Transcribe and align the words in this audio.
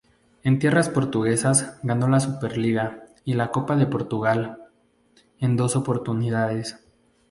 En 0.41 0.57
tierras 0.57 0.89
portuguesas 0.89 1.77
ganó 1.83 2.07
la 2.07 2.19
SuperLiga 2.19 3.03
y 3.23 3.35
la 3.35 3.51
Copa 3.51 3.75
de 3.75 3.85
Portugal, 3.85 4.57
en 5.37 5.55
dos 5.55 5.75
oportunidades. 5.75 6.83